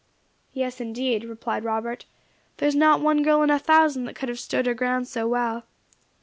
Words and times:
"Yes, 0.51 0.81
indeed," 0.81 1.25
replied 1.25 1.63
Robert; 1.63 2.05
"there 2.57 2.67
is 2.67 2.73
not 2.73 3.01
one 3.01 3.21
girl 3.21 3.43
in 3.43 3.51
a 3.51 3.59
thousand 3.59 4.05
that 4.05 4.15
could 4.15 4.29
have 4.29 4.39
stood 4.39 4.65
her 4.65 4.73
ground 4.73 5.07
so 5.07 5.27
well. 5.27 5.61